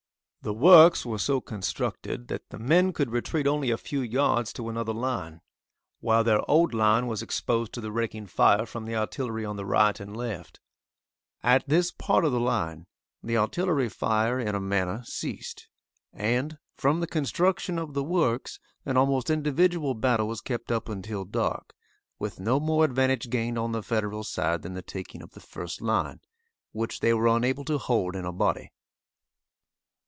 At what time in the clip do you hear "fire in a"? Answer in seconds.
13.87-14.59